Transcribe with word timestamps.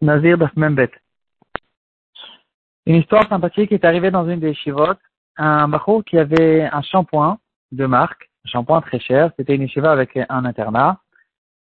Nazir 0.00 0.38
Dasmembet. 0.38 0.90
Une 2.86 2.96
histoire 2.96 3.28
sympathique 3.28 3.70
est 3.72 3.84
arrivée 3.84 4.10
dans 4.10 4.26
une 4.26 4.40
des 4.40 4.54
chivotes. 4.54 4.98
Un 5.36 5.68
bachou 5.68 6.02
qui 6.02 6.16
avait 6.18 6.62
un 6.62 6.80
shampoing 6.82 7.38
de 7.72 7.84
marque, 7.84 8.30
un 8.46 8.48
shampoing 8.48 8.80
très 8.80 8.98
cher. 8.98 9.30
C'était 9.36 9.54
une 9.54 9.68
shiva 9.68 9.92
avec 9.92 10.16
un 10.16 10.44
internat. 10.46 11.00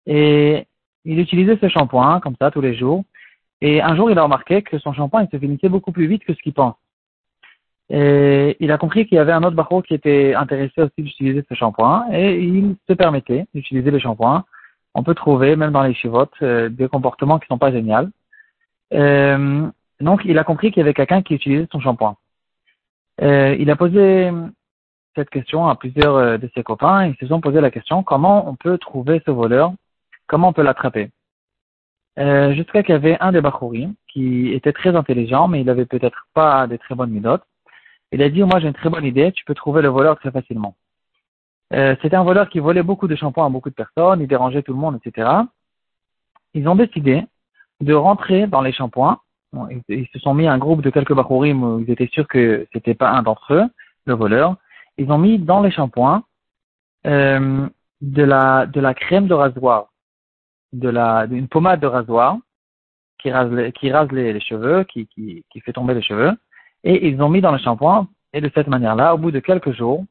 Et 0.05 0.68
il 1.04 1.20
utilisait 1.20 1.58
ce 1.60 1.68
shampoing 1.68 2.20
comme 2.20 2.36
ça 2.39 2.52
tous 2.52 2.62
les 2.62 2.76
jours. 2.76 3.04
Et 3.62 3.82
un 3.82 3.96
jour, 3.96 4.12
il 4.12 4.20
a 4.20 4.23
remarqué 4.23 4.62
que 4.62 4.78
son 4.78 4.94
shampoing 4.94 5.28
se 5.32 5.40
finissait 5.40 5.70
beaucoup 5.70 5.92
plus 5.92 6.06
vite 6.06 6.24
que 6.24 6.34
ce 6.34 6.42
qu'il 6.42 6.54
pense. 6.54 6.76
Et 7.90 8.56
il 8.60 8.72
a 8.72 8.78
compris 8.78 9.08
qu'il 9.08 9.16
y 9.16 9.20
avait 9.20 9.32
un 9.32 9.44
autre 9.44 9.56
bachou 9.56 9.82
qui 9.82 9.96
était 9.96 10.36
intéressé 10.36 10.82
aussi 10.82 11.02
d'utiliser 11.02 11.44
ce 11.50 11.56
shampoing 11.56 12.06
et 12.12 12.40
il 12.40 12.76
se 12.88 12.94
permettait 12.94 13.48
d'utiliser 13.56 13.90
le 13.90 13.98
shampoing. 13.98 14.46
On 14.94 15.04
peut 15.04 15.16
trouver, 15.16 15.56
même 15.56 15.72
dans 15.72 15.84
les 15.84 15.94
chivotes, 15.96 16.34
euh, 16.42 16.70
des 16.70 16.88
comportements 16.88 17.40
qui 17.40 17.48
sont 17.48 17.58
pas 17.58 17.72
géniaux. 17.72 18.10
Euh, 18.94 19.68
donc, 20.00 20.22
il 20.26 20.38
a 20.38 20.44
compris 20.44 20.72
qu'il 20.72 20.82
y 20.82 20.84
avait 20.84 20.94
quelqu'un 20.94 21.22
qui 21.22 21.36
utilisait 21.36 21.68
son 21.72 21.80
shampoing. 21.80 22.16
Euh, 23.22 23.55
il 23.59 23.70
a 23.72 23.76
posé 23.76 24.32
cette 25.18 25.30
question 25.30 25.68
à 25.68 25.76
plusieurs 25.76 26.16
euh, 26.16 26.38
de 26.38 26.50
ses 26.55 26.64
copains. 26.64 27.08
Ils 27.08 27.16
se 27.16 27.28
sont 27.28 27.42
posé 27.42 27.59
la 27.59 27.72
question 27.72 28.04
comment 28.04 28.48
on 28.48 28.55
peut 28.55 28.78
trouver 28.78 29.22
ce 29.26 29.31
voleur? 29.31 29.73
Comment 30.28 30.50
on 30.50 30.54
peut 30.54 30.62
l'attraper? 30.62 31.09
Euh, 32.20 32.54
Jusqu'à 32.54 32.84
qu'il 32.84 32.94
y 32.94 32.95
avait 32.95 33.18
un 33.20 33.31
des 33.31 33.42
Bakhourim 33.42 33.95
qui 34.08 34.54
était 34.54 34.73
très 34.73 34.95
intelligent, 34.95 35.48
mais 35.48 35.62
il 35.62 35.70
avait 35.70 35.86
peut-être 35.86 36.28
pas 36.34 36.67
des 36.67 36.78
très 36.78 36.95
bonnes 36.95 37.12
midotes. 37.12 37.44
Il 38.12 38.22
a 38.22 38.30
dit 38.30 38.42
moi 38.44 38.59
j'ai 38.59 38.67
une 38.67 38.73
très 38.73 38.90
bonne 38.90 39.06
idée, 39.06 39.31
tu 39.34 39.44
peux 39.45 39.54
trouver 39.54 39.81
le 39.81 39.90
voleur 39.90 40.17
très 40.17 40.31
facilement. 40.31 40.76
Euh, 41.73 41.95
C'était 42.02 42.16
un 42.16 42.23
voleur 42.23 42.50
qui 42.50 42.59
volait 42.59 42.84
beaucoup 42.84 43.08
de 43.08 43.16
shampoing 43.16 43.45
à 43.45 43.50
beaucoup 43.50 43.70
de 43.70 43.76
personnes, 43.76 44.22
il 44.22 44.28
dérangeait 44.28 44.64
tout 44.64 44.73
le 44.73 44.80
monde, 44.80 45.00
etc. 45.04 45.30
Ils 46.54 46.67
ont 46.67 46.76
décidé 46.76 47.26
de 47.81 47.94
rentrer 47.94 48.48
dans 48.48 48.62
les 48.62 48.72
shampoings. 48.72 49.20
Ils, 49.90 50.08
se 50.13 50.20
sont 50.20 50.34
mis 50.34 50.48
un 50.48 50.58
groupe 50.58 50.81
de 50.81 50.90
quelques 50.90 51.13
bakhourim 51.13 51.63
où 51.63 51.80
ils 51.80 51.89
étaient 51.89 52.09
sûrs 52.11 52.28
que 52.28 52.67
c'était 52.73 52.94
pas 52.94 53.11
un 53.11 53.23
d'entre 53.23 53.53
eux, 53.53 53.64
le 54.06 54.14
voleur. 54.14 54.56
Ils 54.97 55.11
ont 55.11 55.17
mis 55.17 55.39
dans 55.39 55.61
les 55.61 55.72
shampoings 55.72 56.23
euh, 57.05 57.67
de 58.02 58.23
la 58.23 58.66
de 58.66 58.80
la 58.80 58.94
crème 58.94 59.28
de 59.28 59.33
rasoir, 59.33 59.88
de 60.73 60.89
la 60.89 61.28
d'une 61.28 61.48
pommade 61.48 61.80
de 61.80 61.88
rasoir 61.88 62.38
qui 63.20 63.31
rase 63.31 63.52
les, 63.52 63.72
qui 63.72 63.92
rase 63.92 64.11
les, 64.11 64.39
cheveux, 64.42 64.83
qui, 64.83 65.08
qui 65.08 65.44
qui 65.50 65.59
fait 65.61 65.73
tomber 65.73 65.94
les 65.94 66.02
cheveux, 66.02 66.33
et 66.83 67.08
ils 67.08 67.22
ont 67.22 67.30
mis 67.30 67.42
dans 67.42 67.52
le 67.52 67.58
shampoing. 67.58 68.08
Et 68.33 68.42
de 68.42 68.52
cette 68.53 68.67
manière-là, 68.67 69.16
au 69.16 69.17
bout 69.17 69.31
de 69.31 69.39
quelques 69.39 69.72
jours, 69.72 70.03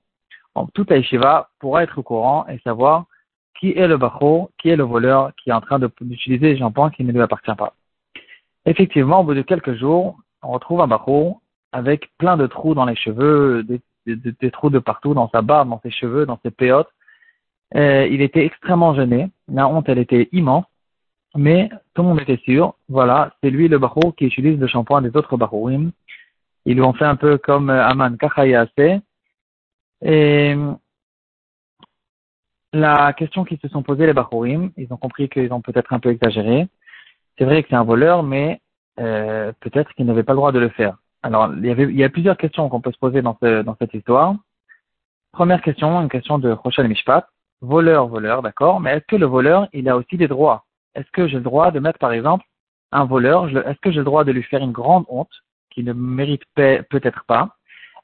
toute 0.75 0.91
la 0.91 1.49
pourra 1.59 1.83
être 1.83 1.99
au 1.99 2.03
courant 2.03 2.47
et 2.49 2.59
savoir 2.61 3.05
qui 3.59 3.73
est 3.73 3.89
le 3.89 3.97
bachot, 3.97 4.51
qui 4.59 4.69
est 4.69 4.77
le 4.77 4.85
voleur 4.85 5.33
qui 5.37 5.51
est 5.51 5.53
en 5.53 5.61
train 5.61 5.79
d'utiliser 5.79 6.53
les 6.53 6.59
shampoings 6.59 6.91
qui 6.91 7.05
ne 7.05 7.13
lui 7.13 7.21
appartient 7.21 7.55
pas? 7.57 7.75
Effectivement, 8.65 9.21
au 9.21 9.25
bout 9.25 9.35
de 9.35 9.43
quelques 9.43 9.75
jours, 9.75 10.19
on 10.43 10.53
retrouve 10.53 10.81
un 10.81 10.87
bachot 10.87 11.41
avec 11.73 12.11
plein 12.19 12.37
de 12.37 12.47
trous 12.47 12.75
dans 12.75 12.85
les 12.85 12.97
cheveux, 12.97 13.65
des, 13.65 14.51
trous 14.51 14.71
de 14.71 14.79
partout, 14.79 15.15
dans 15.15 15.29
sa 15.31 15.43
barbe, 15.43 15.69
dans 15.69 15.81
ses 15.83 15.91
cheveux, 15.91 16.27
dans 16.27 16.39
ses 16.45 16.51
péotes. 16.51 16.89
Euh, 17.75 18.07
il 18.11 18.23
était 18.23 18.45
extrêmement 18.45 18.95
gêné. 18.95 19.31
La 19.49 19.69
honte, 19.69 19.89
elle 19.89 19.99
était 19.99 20.29
immense. 20.33 20.65
Mais 21.35 21.69
tout 21.95 22.03
le 22.03 22.09
monde 22.09 22.21
était 22.21 22.39
sûr, 22.39 22.75
voilà, 22.89 23.35
c'est 23.43 23.51
lui 23.51 23.69
le 23.69 23.79
bachot 23.79 24.13
qui 24.13 24.25
utilise 24.25 24.59
le 24.59 24.67
shampoing 24.67 25.03
des 25.03 25.15
autres 25.15 25.37
bachouim. 25.37 25.91
Ils 26.65 26.75
lui 26.75 26.83
ont 26.83 26.95
fait 26.95 27.05
un 27.05 27.17
peu 27.17 27.37
comme 27.37 27.69
Aman 27.69 28.17
Kachayase. 28.17 28.69
Et 30.03 30.57
la 32.73 33.13
question 33.13 33.45
qu'ils 33.45 33.59
se 33.59 33.69
sont 33.69 33.83
posées 33.83 34.07
les 34.07 34.13
Bachorim, 34.13 34.71
ils 34.77 34.93
ont 34.93 34.97
compris 34.97 35.29
qu'ils 35.29 35.53
ont 35.53 35.61
peut-être 35.61 35.93
un 35.93 35.99
peu 35.99 36.11
exagéré. 36.11 36.69
C'est 37.39 37.45
vrai 37.45 37.63
que 37.63 37.69
c'est 37.71 37.77
un 37.77 37.85
voleur, 37.85 38.23
mais 38.23 38.61
euh, 38.99 39.53
peut-être 39.61 39.93
qu'ils 39.95 40.07
n'avaient 40.07 40.23
pas 40.23 40.33
le 40.33 40.39
droit 40.39 40.53
de 40.53 40.59
le 40.59 40.69
faire. 40.71 40.97
Alors, 41.23 41.53
il 41.55 41.67
y, 41.67 41.71
avait, 41.71 41.85
il 41.85 41.97
y 41.97 42.05
a 42.05 42.09
plusieurs 42.09 42.37
questions 42.37 42.69
qu'on 42.69 42.81
peut 42.81 42.93
se 42.93 42.99
poser 42.99 43.23
dans, 43.23 43.37
ce, 43.43 43.63
dans 43.63 43.77
cette 43.79 43.95
histoire. 43.95 44.35
Première 45.33 45.61
question, 45.61 46.01
une 46.01 46.09
question 46.09 46.39
de 46.39 46.51
Rochelle 46.51 46.89
Mishpat. 46.89 47.27
Voleur, 47.63 48.07
voleur, 48.09 48.43
d'accord, 48.43 48.81
mais 48.81 48.93
est-ce 48.93 49.07
que 49.07 49.17
le 49.17 49.27
voleur, 49.27 49.69
il 49.73 49.89
a 49.89 49.97
aussi 49.97 50.19
des 50.19 50.29
droits? 50.29 50.65
Est-ce 50.95 51.11
que 51.11 51.27
j'ai 51.27 51.39
le 51.39 51.43
droit 51.43 51.71
de 51.71 51.81
mettre, 51.81 51.99
par 51.99 52.13
exemple, 52.13 52.45
un 52.93 53.05
voleur, 53.05 53.49
est-ce 53.49 53.81
que 53.81 53.91
j'ai 53.91 53.99
le 53.99 54.05
droit 54.05 54.25
de 54.25 54.33
lui 54.33 54.43
faire 54.43 54.63
une 54.63 54.73
grande 54.73 55.05
honte 55.09 55.33
qui 55.71 55.83
ne 55.83 55.93
mérite 55.93 56.43
peut-être 56.55 57.25
pas? 57.27 57.57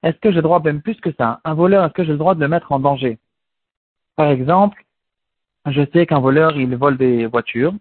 Est-ce 0.03 0.19
que 0.19 0.31
j'ai 0.31 0.37
le 0.37 0.43
droit, 0.43 0.61
même 0.61 0.83
plus 0.83 0.99
que 1.01 1.13
ça, 1.19 1.41
un 1.45 1.55
voleur, 1.55 1.85
est-ce 1.85 1.93
que 1.93 2.05
j'ai 2.05 2.13
le 2.13 2.19
droit 2.19 2.35
de 2.35 2.41
le 2.41 2.49
mettre 2.49 2.73
en 2.73 2.81
danger? 2.81 3.19
Par 4.17 4.31
exemple, 4.31 4.85
je 5.67 5.83
sais 5.93 6.07
qu'un 6.07 6.21
voleur, 6.21 6.57
il 6.57 6.75
vole 6.77 6.97
des 6.97 7.27
voitures 7.27 7.73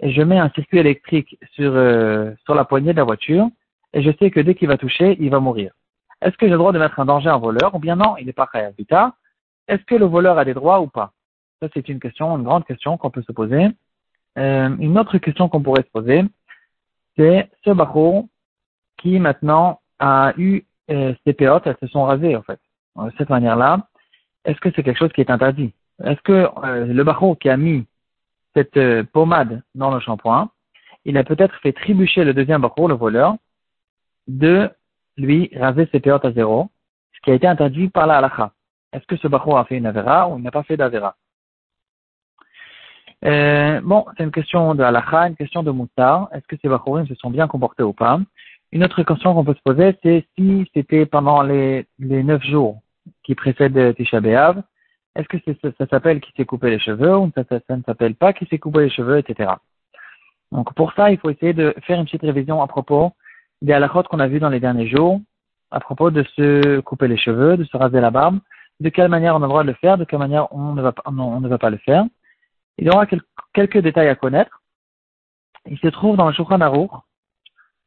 et 0.00 0.12
je 0.12 0.22
mets 0.22 0.38
un 0.38 0.50
circuit 0.50 0.78
électrique 0.78 1.38
sur, 1.52 1.72
euh, 1.74 2.32
sur 2.44 2.54
la 2.54 2.64
poignée 2.64 2.92
de 2.92 2.98
la 2.98 3.04
voiture 3.04 3.48
et 3.92 4.02
je 4.02 4.10
sais 4.18 4.30
que 4.30 4.40
dès 4.40 4.54
qu'il 4.54 4.68
va 4.68 4.78
toucher, 4.78 5.16
il 5.20 5.30
va 5.30 5.40
mourir. 5.40 5.72
Est-ce 6.20 6.36
que 6.36 6.46
j'ai 6.46 6.52
le 6.52 6.58
droit 6.58 6.72
de 6.72 6.78
mettre 6.78 6.98
en 6.98 7.04
danger 7.04 7.28
un 7.28 7.38
voleur 7.38 7.74
ou 7.74 7.78
bien 7.78 7.96
non, 7.96 8.16
il 8.16 8.26
n'est 8.26 8.32
pas 8.32 8.48
vita 8.78 9.14
Est-ce 9.68 9.84
que 9.84 9.94
le 9.94 10.06
voleur 10.06 10.38
a 10.38 10.44
des 10.44 10.54
droits 10.54 10.80
ou 10.80 10.86
pas? 10.86 11.12
Ça, 11.60 11.68
c'est 11.74 11.88
une 11.88 12.00
question, 12.00 12.36
une 12.36 12.44
grande 12.44 12.64
question 12.64 12.96
qu'on 12.96 13.10
peut 13.10 13.22
se 13.22 13.32
poser. 13.32 13.68
Euh, 14.38 14.76
une 14.78 14.98
autre 14.98 15.18
question 15.18 15.48
qu'on 15.48 15.62
pourrait 15.62 15.82
se 15.82 15.90
poser, 15.90 16.24
c'est 17.16 17.48
ce 17.64 17.70
barreau 17.70 18.28
qui 18.96 19.18
maintenant 19.20 19.80
a 19.98 20.32
eu 20.36 20.64
euh, 20.90 21.14
ses 21.24 21.32
péotes, 21.32 21.66
elles 21.66 21.76
se 21.80 21.86
sont 21.86 22.04
rasées 22.04 22.36
en 22.36 22.42
fait. 22.42 22.58
De 22.96 23.12
cette 23.18 23.30
manière-là, 23.30 23.88
est-ce 24.44 24.60
que 24.60 24.70
c'est 24.74 24.82
quelque 24.82 24.98
chose 24.98 25.12
qui 25.12 25.20
est 25.20 25.30
interdit? 25.30 25.72
Est-ce 26.02 26.20
que 26.22 26.48
euh, 26.64 26.86
le 26.86 27.04
barreau 27.04 27.34
qui 27.34 27.48
a 27.48 27.56
mis 27.56 27.86
cette 28.54 28.76
euh, 28.76 29.04
pommade 29.04 29.62
dans 29.74 29.92
le 29.92 30.00
shampoing, 30.00 30.50
il 31.04 31.16
a 31.18 31.24
peut-être 31.24 31.54
fait 31.56 31.72
trébucher 31.72 32.24
le 32.24 32.34
deuxième 32.34 32.62
barreau, 32.62 32.88
le 32.88 32.94
voleur, 32.94 33.36
de 34.26 34.70
lui 35.16 35.50
raser 35.54 35.88
ses 35.92 36.00
péotes 36.00 36.24
à 36.24 36.32
zéro, 36.32 36.70
ce 37.12 37.20
qui 37.20 37.30
a 37.30 37.34
été 37.34 37.46
interdit 37.46 37.88
par 37.88 38.06
la 38.06 38.18
halakha. 38.18 38.52
Est-ce 38.92 39.06
que 39.06 39.16
ce 39.16 39.28
barreau 39.28 39.56
a 39.56 39.64
fait 39.64 39.76
une 39.76 39.86
avera 39.86 40.28
ou 40.28 40.38
il 40.38 40.42
n'a 40.42 40.50
pas 40.50 40.62
fait 40.62 40.76
d'avera 40.76 41.16
euh, 43.24 43.80
Bon, 43.82 44.06
c'est 44.16 44.24
une 44.24 44.32
question 44.32 44.74
de 44.74 44.82
halakha, 44.82 45.28
une 45.28 45.36
question 45.36 45.62
de 45.62 45.70
moutar. 45.70 46.28
Est-ce 46.32 46.46
que 46.46 46.56
ces 46.60 46.68
barreaux 46.68 47.04
se 47.06 47.14
sont 47.16 47.30
bien 47.30 47.48
comportés 47.48 47.82
ou 47.82 47.92
pas? 47.92 48.18
Une 48.72 48.82
autre 48.82 49.02
question 49.04 49.34
qu'on 49.34 49.44
peut 49.44 49.54
se 49.54 49.62
poser, 49.62 49.96
c'est 50.02 50.26
si 50.36 50.68
c'était 50.74 51.06
pendant 51.06 51.42
les, 51.42 51.86
les 51.98 52.24
neuf 52.24 52.42
jours 52.42 52.80
qui 53.24 53.34
précède 53.34 53.94
Tisha 53.96 54.20
B'Av, 54.20 54.62
est-ce 55.16 55.28
que 55.28 55.38
ça, 55.78 55.86
s'appelle 55.88 56.20
qui 56.20 56.32
s'est 56.36 56.44
coupé 56.44 56.70
les 56.70 56.78
cheveux 56.78 57.16
ou 57.16 57.30
ça, 57.34 57.44
ne 57.70 57.82
s'appelle 57.82 58.14
pas 58.14 58.32
qui 58.32 58.46
s'est 58.46 58.58
coupé 58.58 58.80
les 58.80 58.90
cheveux, 58.90 59.18
etc. 59.18 59.52
Donc 60.52 60.74
pour 60.74 60.92
ça, 60.92 61.10
il 61.10 61.18
faut 61.18 61.30
essayer 61.30 61.52
de 61.52 61.74
faire 61.82 61.98
une 61.98 62.04
petite 62.04 62.22
révision 62.22 62.62
à 62.62 62.66
propos 62.66 63.12
des 63.62 63.72
halakhot 63.72 64.04
qu'on 64.04 64.20
a 64.20 64.26
vu 64.26 64.40
dans 64.40 64.48
les 64.48 64.60
derniers 64.60 64.88
jours, 64.88 65.20
à 65.70 65.80
propos 65.80 66.10
de 66.10 66.22
se 66.36 66.80
couper 66.80 67.08
les 67.08 67.16
cheveux, 67.16 67.56
de 67.56 67.64
se 67.64 67.76
raser 67.76 68.00
la 68.00 68.10
barbe, 68.10 68.38
de 68.80 68.88
quelle 68.88 69.08
manière 69.08 69.34
on 69.34 69.38
a 69.38 69.46
le 69.46 69.48
droit 69.48 69.62
de 69.62 69.68
le 69.68 69.74
faire, 69.74 69.98
de 69.98 70.04
quelle 70.04 70.18
manière 70.18 70.52
on 70.52 70.74
ne 70.74 70.82
va 70.82 70.92
pas, 70.92 71.02
on 71.06 71.40
ne 71.40 71.48
va 71.48 71.58
pas 71.58 71.70
le 71.70 71.78
faire. 71.78 72.04
Il 72.78 72.86
y 72.86 72.90
aura 72.90 73.06
quelques 73.52 73.78
détails 73.78 74.08
à 74.08 74.16
connaître. 74.16 74.60
Il 75.66 75.78
se 75.78 75.88
trouve 75.88 76.16
dans 76.16 76.26
le 76.26 76.32
Shulchan 76.34 76.60
Aruch, 76.60 76.90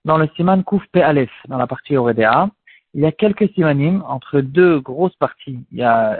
dans 0.05 0.17
le 0.17 0.27
Siman 0.35 0.63
Kouf 0.63 0.83
Aleph, 0.93 1.29
dans 1.47 1.57
la 1.57 1.67
partie 1.67 1.97
Oredea, 1.97 2.49
il 2.93 3.01
y 3.01 3.05
a 3.05 3.11
quelques 3.11 3.49
simanim 3.53 4.03
entre 4.07 4.41
deux 4.41 4.79
grosses 4.79 5.15
parties. 5.15 5.59
Il 5.71 5.77
y 5.77 5.83
a 5.83 6.13
euh, 6.13 6.19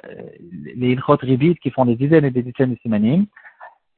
les 0.75 0.91
ilchot 0.91 1.17
ribit 1.21 1.55
qui 1.55 1.71
font 1.71 1.85
des 1.85 1.95
dizaines 1.95 2.25
et 2.25 2.31
des 2.31 2.43
dizaines 2.43 2.73
de 2.73 2.79
simanim. 2.81 3.25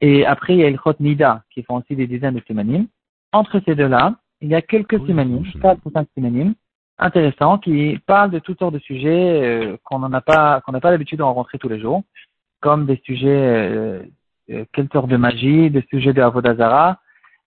Et 0.00 0.24
après, 0.24 0.54
il 0.54 0.60
y 0.60 0.64
a 0.64 0.68
ilchot 0.68 0.94
nida 1.00 1.42
qui 1.50 1.62
font 1.62 1.76
aussi 1.76 1.94
des 1.94 2.06
dizaines 2.06 2.34
de 2.34 2.42
simanim. 2.46 2.86
Entre 3.32 3.60
ces 3.66 3.74
deux-là, 3.74 4.14
il 4.40 4.48
y 4.48 4.54
a 4.54 4.62
quelques 4.62 5.04
simanim, 5.06 5.44
quatre 5.60 5.80
ou 5.84 5.90
cinq 5.90 6.08
simanim, 6.14 6.54
intéressants, 6.98 7.58
qui 7.58 7.98
parlent 8.06 8.30
de 8.30 8.38
toutes 8.38 8.58
sortes 8.58 8.74
de 8.74 8.78
sujets 8.78 9.42
euh, 9.42 9.76
qu'on 9.84 9.98
n'a 10.08 10.20
pas, 10.20 10.60
qu'on 10.62 10.72
n'a 10.72 10.80
pas 10.80 10.90
l'habitude 10.90 11.18
de 11.18 11.22
rencontrer 11.22 11.58
tous 11.58 11.68
les 11.68 11.80
jours, 11.80 12.02
comme 12.60 12.86
des 12.86 13.00
sujets, 13.04 13.28
euh, 13.28 14.02
euh 14.50 14.64
de 14.76 15.16
magie, 15.16 15.70
des 15.70 15.84
sujets 15.90 16.12
de 16.12 16.22
Avodazara, 16.22 17.00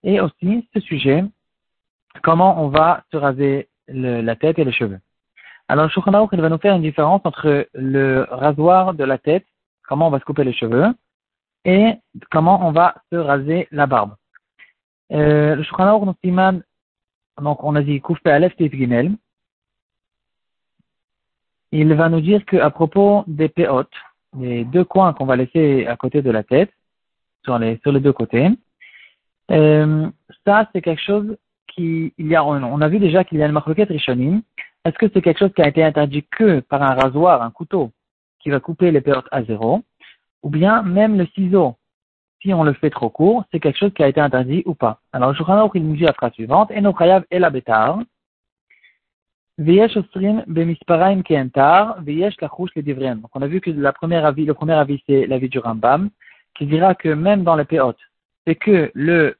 et 0.04 0.20
aussi 0.20 0.68
ce 0.74 0.80
sujet, 0.80 1.24
comment 2.22 2.62
on 2.62 2.68
va 2.68 3.04
se 3.10 3.16
raser 3.16 3.68
la 3.88 4.36
tête 4.36 4.58
et 4.58 4.64
les 4.64 4.72
cheveux. 4.72 5.00
Alors, 5.68 5.86
le 5.86 6.28
il 6.32 6.40
va 6.40 6.48
nous 6.48 6.58
faire 6.58 6.74
une 6.74 6.82
différence 6.82 7.22
entre 7.24 7.68
le 7.72 8.26
rasoir 8.30 8.94
de 8.94 9.04
la 9.04 9.18
tête, 9.18 9.46
comment 9.88 10.08
on 10.08 10.10
va 10.10 10.18
se 10.18 10.24
couper 10.24 10.44
les 10.44 10.52
cheveux, 10.52 10.94
et 11.64 11.94
comment 12.30 12.66
on 12.66 12.72
va 12.72 12.94
se 13.10 13.16
raser 13.16 13.68
la 13.70 13.86
barbe. 13.86 14.14
Euh, 15.12 15.54
le 15.54 15.62
Shulchan 15.62 16.04
nous 16.04 16.62
donc 17.42 17.64
on 17.64 17.74
a 17.74 17.82
dit 17.82 18.00
Koufpe 18.00 18.26
Aleph 18.26 18.54
Ginel, 18.58 19.12
il 21.72 21.92
va 21.94 22.08
nous 22.08 22.20
dire 22.20 22.44
qu'à 22.44 22.70
propos 22.70 23.24
des 23.26 23.48
péotes, 23.48 23.92
les 24.38 24.64
deux 24.64 24.84
coins 24.84 25.12
qu'on 25.12 25.26
va 25.26 25.36
laisser 25.36 25.86
à 25.86 25.96
côté 25.96 26.22
de 26.22 26.30
la 26.30 26.44
tête, 26.44 26.70
sur 27.42 27.58
les, 27.58 27.78
sur 27.82 27.90
les 27.90 28.00
deux 28.00 28.12
côtés, 28.12 28.48
euh, 29.50 30.08
ça 30.46 30.68
c'est 30.72 30.80
quelque 30.80 31.02
chose 31.02 31.36
qui, 31.66 32.14
il 32.16 32.28
y 32.28 32.36
a, 32.36 32.44
on, 32.44 32.80
a 32.80 32.88
vu 32.88 33.00
déjà 33.00 33.24
qu'il 33.24 33.38
y 33.38 33.42
a 33.42 33.46
une 33.46 33.52
marloquette 33.52 33.88
rishonim, 33.88 34.42
est-ce 34.84 34.98
que 34.98 35.06
c'est 35.12 35.22
quelque 35.22 35.38
chose 35.38 35.52
qui 35.54 35.62
a 35.62 35.68
été 35.68 35.82
interdit 35.82 36.24
que 36.30 36.60
par 36.60 36.82
un 36.82 36.94
rasoir, 36.94 37.42
un 37.42 37.50
couteau, 37.50 37.90
qui 38.40 38.50
va 38.50 38.60
couper 38.60 38.90
les 38.90 39.00
péotes 39.00 39.28
à 39.30 39.42
zéro, 39.42 39.82
ou 40.42 40.50
bien 40.50 40.82
même 40.82 41.16
le 41.16 41.26
ciseau, 41.26 41.76
si 42.42 42.52
on 42.52 42.62
le 42.62 42.74
fait 42.74 42.90
trop 42.90 43.08
court, 43.08 43.44
c'est 43.50 43.60
quelque 43.60 43.78
chose 43.78 43.94
qui 43.94 44.02
a 44.02 44.08
été 44.08 44.20
interdit 44.20 44.62
ou 44.66 44.74
pas. 44.74 45.00
Alors, 45.12 45.30
le 45.30 45.34
Shulchan 45.34 45.70
il 45.74 45.86
nous 45.86 45.96
dit 45.96 46.02
la 46.02 46.12
phrase 46.12 46.32
suivante, 46.34 46.70
et 46.70 46.82
chayav 46.98 47.24
et 47.30 47.38
la 47.38 47.50
betar, 47.50 48.00
V'yesh 49.56 49.96
osrim 49.96 50.42
bemisparaim 50.48 51.22
kentar, 51.22 52.02
v'yesh 52.02 52.34
lachouch 52.40 52.70
les 52.74 52.82
Donc, 52.92 53.30
on 53.34 53.40
a 53.40 53.46
vu 53.46 53.60
que 53.60 53.70
la 53.70 53.92
première 53.92 54.26
avis, 54.26 54.44
le 54.44 54.52
premier 54.52 54.74
avis, 54.74 55.00
c'est 55.06 55.26
l'avis 55.26 55.48
du 55.48 55.60
Rambam, 55.60 56.10
qui 56.54 56.66
dira 56.66 56.94
que 56.96 57.08
même 57.08 57.44
dans 57.44 57.54
les 57.54 57.64
péotes, 57.64 58.00
c'est 58.44 58.56
que 58.56 58.90
le 58.94 59.36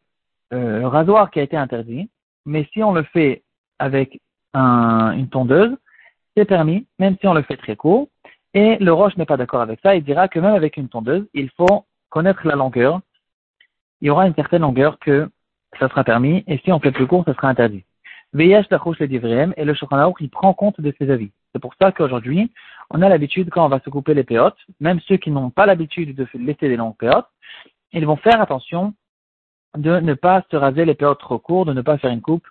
euh, 0.52 0.88
rasoir 0.88 1.32
qui 1.32 1.40
a 1.40 1.42
été 1.42 1.56
interdit, 1.56 2.08
mais 2.46 2.68
si 2.72 2.82
on 2.82 2.92
le 2.92 3.02
fait 3.02 3.42
avec 3.80 4.20
un, 4.54 5.12
une 5.12 5.28
tondeuse, 5.28 5.76
c'est 6.36 6.44
permis, 6.44 6.86
même 6.98 7.16
si 7.20 7.26
on 7.26 7.34
le 7.34 7.42
fait 7.42 7.56
très 7.56 7.76
court. 7.76 8.08
Et 8.54 8.76
le 8.78 8.92
Roche 8.92 9.16
n'est 9.16 9.26
pas 9.26 9.36
d'accord 9.36 9.60
avec 9.60 9.80
ça, 9.82 9.96
il 9.96 10.04
dira 10.04 10.28
que 10.28 10.38
même 10.38 10.54
avec 10.54 10.76
une 10.76 10.88
tondeuse, 10.88 11.26
il 11.34 11.50
faut 11.50 11.84
connaître 12.08 12.46
la 12.46 12.54
longueur. 12.54 13.00
Il 14.00 14.06
y 14.06 14.10
aura 14.10 14.26
une 14.26 14.34
certaine 14.34 14.62
longueur 14.62 14.98
que 14.98 15.28
ça 15.78 15.88
sera 15.88 16.04
permis, 16.04 16.44
et 16.46 16.58
si 16.58 16.72
on 16.72 16.78
fait 16.78 16.92
plus 16.92 17.06
court, 17.06 17.24
ça 17.24 17.34
sera 17.34 17.48
interdit. 17.48 17.84
Veyash 18.32 18.66
le 18.70 19.06
divriem, 19.06 19.54
et 19.56 19.64
le 19.64 19.74
Shulchan 19.74 20.12
il 20.20 20.30
prend 20.30 20.54
compte 20.54 20.80
de 20.80 20.94
ses 20.98 21.10
avis. 21.10 21.30
C'est 21.52 21.60
pour 21.60 21.74
ça 21.80 21.92
qu'aujourd'hui, 21.92 22.52
on 22.90 23.02
a 23.02 23.08
l'habitude, 23.08 23.50
quand 23.50 23.64
on 23.64 23.68
va 23.68 23.80
se 23.80 23.90
couper 23.90 24.14
les 24.14 24.24
péotes, 24.24 24.58
même 24.80 25.00
ceux 25.00 25.16
qui 25.16 25.30
n'ont 25.30 25.50
pas 25.50 25.66
l'habitude 25.66 26.14
de 26.14 26.26
laisser 26.34 26.68
des 26.68 26.76
longues 26.76 26.96
péotes, 26.96 27.26
ils 27.92 28.06
vont 28.06 28.16
faire 28.16 28.40
attention 28.40 28.94
de 29.76 30.00
ne 30.00 30.14
pas 30.14 30.44
se 30.50 30.56
raser 30.56 30.84
les 30.84 30.94
péotes 30.94 31.20
trop 31.20 31.38
courts, 31.38 31.64
de 31.64 31.72
ne 31.72 31.82
pas 31.82 31.98
faire 31.98 32.10
une 32.10 32.22
coupe 32.22 32.46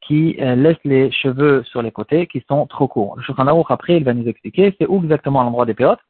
qui 0.00 0.36
euh, 0.40 0.54
laisse 0.54 0.78
les 0.84 1.10
cheveux 1.10 1.62
sur 1.64 1.82
les 1.82 1.90
côtés 1.90 2.26
qui 2.26 2.42
sont 2.48 2.66
trop 2.66 2.88
courts. 2.88 3.16
Le 3.16 3.22
Shulchan 3.22 3.46
après, 3.68 3.96
il 3.98 4.04
va 4.04 4.14
nous 4.14 4.26
expliquer 4.26 4.74
c'est 4.78 4.86
où 4.86 5.02
exactement 5.02 5.42
l'endroit 5.42 5.66
des 5.66 5.74
péotes. 5.74 6.00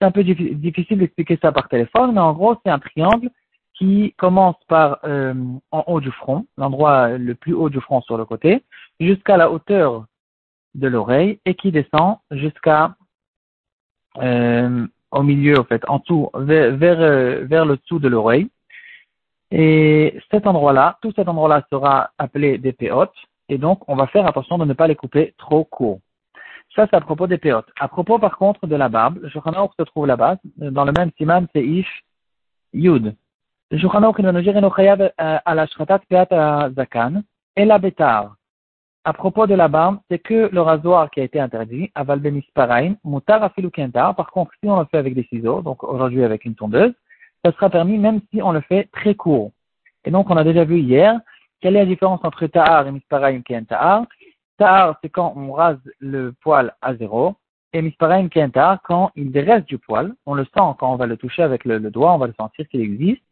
C'est 0.00 0.06
un 0.06 0.12
peu 0.12 0.24
difficile 0.24 0.98
d'expliquer 0.98 1.38
ça 1.42 1.52
par 1.52 1.68
téléphone, 1.68 2.12
mais 2.14 2.20
en 2.20 2.32
gros, 2.32 2.56
c'est 2.64 2.70
un 2.70 2.78
triangle 2.78 3.30
qui 3.74 4.14
commence 4.16 4.56
par 4.68 4.98
euh, 5.04 5.34
en 5.70 5.84
haut 5.86 6.00
du 6.00 6.10
front, 6.10 6.46
l'endroit 6.56 7.10
le 7.10 7.34
plus 7.34 7.54
haut 7.54 7.70
du 7.70 7.80
front 7.80 8.00
sur 8.02 8.16
le 8.16 8.24
côté, 8.24 8.62
jusqu'à 8.98 9.36
la 9.36 9.50
hauteur 9.50 10.06
de 10.74 10.86
l'oreille 10.86 11.40
et 11.44 11.54
qui 11.54 11.72
descend 11.72 12.16
jusqu'à 12.30 12.94
euh, 14.18 14.86
au 15.10 15.22
milieu, 15.22 15.58
en 15.58 15.64
fait, 15.64 15.82
en 15.88 15.98
dessous, 15.98 16.30
vers, 16.34 16.76
vers, 16.76 17.00
euh, 17.00 17.44
vers 17.44 17.64
le 17.64 17.76
dessous 17.76 17.98
de 17.98 18.08
l'oreille. 18.08 18.48
Et 19.50 20.20
cet 20.30 20.46
endroit-là, 20.46 20.98
tout 21.02 21.12
cet 21.16 21.28
endroit-là 21.28 21.66
sera 21.70 22.10
appelé 22.18 22.58
des 22.58 22.72
péotes, 22.72 23.16
et 23.50 23.58
donc 23.58 23.86
on 23.88 23.96
va 23.96 24.06
faire 24.06 24.26
attention 24.26 24.56
de 24.56 24.64
ne 24.64 24.72
pas 24.72 24.86
les 24.86 24.96
couper 24.96 25.34
trop 25.36 25.64
court. 25.64 26.00
Ça, 26.74 26.86
c'est 26.88 26.96
à 26.96 27.00
propos 27.00 27.26
des 27.26 27.36
péotes. 27.36 27.68
À 27.80 27.88
propos, 27.88 28.18
par 28.18 28.38
contre, 28.38 28.66
de 28.68 28.76
la 28.76 28.88
barbe, 28.88 29.18
le 29.20 29.28
Shulchan 29.28 29.70
se 29.76 29.82
trouve 29.82 30.06
là-bas, 30.06 30.36
dans 30.56 30.84
le 30.84 30.92
même 30.92 31.10
siman, 31.18 31.46
c'est 31.52 31.64
Ish 31.64 32.04
Yud. 32.72 33.16
Le 33.72 33.78
Shulchan 33.78 34.14
il 34.16 34.24
va 34.24 34.32
nous 34.32 34.40
dire, 34.40 34.54
à 35.18 35.54
la 35.54 35.66
shratat 35.66 35.98
peat 36.08 36.30
zakan, 36.76 37.22
et 37.56 37.64
la 37.64 37.78
bétar. 37.78 38.36
À 39.04 39.12
propos 39.12 39.46
de 39.48 39.54
la 39.54 39.66
barbe, 39.66 39.98
c'est 40.08 40.20
que 40.20 40.48
le 40.52 40.60
rasoir 40.60 41.10
qui 41.10 41.20
a 41.20 41.24
été 41.24 41.40
interdit, 41.40 41.90
aval 41.96 42.20
parain, 42.54 42.94
mutar 43.04 43.42
afilu 43.42 43.70
Par 43.92 44.30
contre, 44.30 44.52
si 44.62 44.68
on 44.68 44.78
le 44.78 44.86
fait 44.86 44.98
avec 44.98 45.14
des 45.14 45.24
ciseaux, 45.24 45.62
donc 45.62 45.82
aujourd'hui 45.82 46.22
avec 46.22 46.44
une 46.44 46.54
tondeuse, 46.54 46.92
ça 47.44 47.50
sera 47.52 47.70
permis 47.70 47.98
même 47.98 48.20
si 48.30 48.42
on 48.42 48.52
le 48.52 48.60
fait 48.60 48.88
très 48.92 49.16
court. 49.16 49.50
Et 50.04 50.10
donc, 50.10 50.30
on 50.30 50.36
a 50.36 50.44
déjà 50.44 50.64
vu 50.64 50.78
hier, 50.78 51.18
quelle 51.60 51.76
est 51.76 51.80
la 51.80 51.86
différence 51.86 52.20
entre 52.24 52.46
ta'ar 52.46 52.86
et 52.86 52.92
misparaim 52.92 53.42
qui 53.42 53.54
est 53.54 53.62
ta'ar? 53.62 54.06
Ta'ar, 54.58 54.98
c'est 55.02 55.08
quand 55.08 55.34
on 55.36 55.52
rase 55.52 55.78
le 55.98 56.32
poil 56.42 56.74
à 56.80 56.94
zéro. 56.94 57.34
Et 57.72 57.82
misparaim 57.82 58.28
qui 58.28 58.38
est 58.38 58.48
ta'ar, 58.50 58.82
quand 58.82 59.12
il 59.14 59.38
reste 59.38 59.68
du 59.68 59.78
poil. 59.78 60.14
On 60.26 60.34
le 60.34 60.44
sent 60.44 60.74
quand 60.78 60.92
on 60.92 60.96
va 60.96 61.06
le 61.06 61.16
toucher 61.16 61.42
avec 61.42 61.64
le, 61.64 61.78
doigt, 61.90 62.14
on 62.14 62.18
va 62.18 62.26
le 62.26 62.34
sentir 62.34 62.68
qu'il 62.68 62.80
existe. 62.80 63.22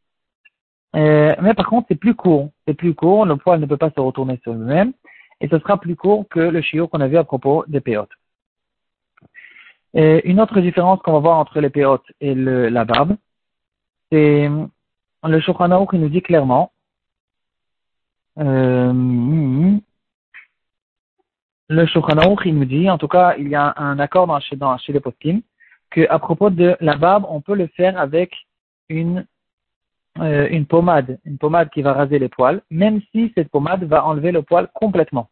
Euh, 0.97 1.35
mais 1.43 1.55
par 1.55 1.67
contre, 1.67 1.87
c'est 1.89 1.97
plus 1.97 2.15
court. 2.15 2.51
C'est 2.67 2.75
plus 2.75 2.95
court, 2.95 3.27
le 3.27 3.37
poil 3.37 3.61
ne 3.61 3.67
peut 3.67 3.77
pas 3.77 3.91
se 3.91 4.01
retourner 4.01 4.39
sur 4.43 4.53
lui-même. 4.53 4.93
Et 5.41 5.49
ce 5.49 5.59
sera 5.59 5.79
plus 5.79 5.97
court 5.97 6.27
que 6.29 6.41
le 6.41 6.61
chiot 6.61 6.89
qu'on 6.89 7.01
a 7.01 7.09
vu 7.09 7.17
à 7.17 7.25
propos 7.25 7.65
des 7.69 7.81
péotes. 7.81 8.11
Et 9.95 10.29
une 10.29 10.41
autre 10.41 10.61
différence 10.61 11.01
qu'on 11.01 11.13
va 11.13 11.19
voir 11.21 11.39
entre 11.39 11.61
les 11.61 11.71
péotes 11.71 12.05
et 12.21 12.35
le, 12.35 12.69
la 12.69 12.85
barbe, 12.85 13.17
c'est 14.13 14.51
le 15.25 15.41
Shulchan 15.41 15.87
qui 15.87 15.99
nous 15.99 16.09
dit 16.09 16.23
clairement 16.23 16.73
euh, 18.39 19.79
le 21.69 21.87
Shulchan 21.87 22.37
il 22.45 22.55
nous 22.55 22.65
dit, 22.65 22.89
en 22.89 22.99
tout 22.99 23.09
cas, 23.09 23.35
il 23.37 23.49
y 23.49 23.55
a 23.55 23.75
un 23.77 23.99
accord 23.99 24.27
dans, 24.27 24.39
dans, 24.57 24.79
chez 24.79 24.93
les 24.93 25.01
poskim, 25.01 25.43
qu'à 25.91 26.19
propos 26.19 26.51
de 26.51 26.77
la 26.81 26.97
barbe, 26.97 27.27
on 27.29 27.41
peut 27.41 27.55
le 27.55 27.67
faire 27.69 27.99
avec 27.99 28.33
une, 28.89 29.27
euh, 30.19 30.49
une 30.51 30.67
pommade, 30.67 31.19
une 31.25 31.39
pommade 31.39 31.71
qui 31.71 31.83
va 31.83 31.93
raser 31.93 32.19
les 32.19 32.29
poils, 32.29 32.63
même 32.71 33.01
si 33.13 33.33
cette 33.35 33.51
pommade 33.51 33.85
va 33.85 34.05
enlever 34.05 34.33
le 34.33 34.43
poil 34.43 34.69
complètement. 34.75 35.29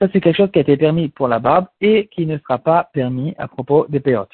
Ça, 0.00 0.08
c'est 0.12 0.20
quelque 0.20 0.36
chose 0.36 0.50
qui 0.50 0.58
a 0.58 0.62
été 0.62 0.76
permis 0.76 1.08
pour 1.08 1.28
la 1.28 1.38
barbe 1.38 1.66
et 1.80 2.08
qui 2.08 2.26
ne 2.26 2.38
sera 2.38 2.58
pas 2.58 2.90
permis 2.92 3.34
à 3.38 3.48
propos 3.48 3.86
des 3.88 4.00
péotes. 4.00 4.32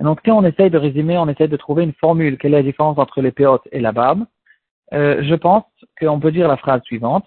Donc, 0.00 0.20
si 0.24 0.30
on 0.30 0.44
essaye 0.44 0.70
de 0.70 0.78
résumer, 0.78 1.16
on 1.16 1.28
essaye 1.28 1.48
de 1.48 1.56
trouver 1.56 1.84
une 1.84 1.92
formule, 1.94 2.36
quelle 2.38 2.54
est 2.54 2.58
la 2.58 2.62
différence 2.62 2.98
entre 2.98 3.22
les 3.22 3.32
péotes 3.32 3.66
et 3.72 3.80
la 3.80 3.92
barbe, 3.92 4.26
euh, 4.92 5.22
je 5.22 5.34
pense 5.34 5.64
qu'on 5.98 6.20
peut 6.20 6.32
dire 6.32 6.48
la 6.48 6.56
phrase 6.56 6.82
suivante. 6.82 7.26